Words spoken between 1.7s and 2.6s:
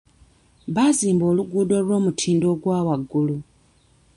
olw'omutindo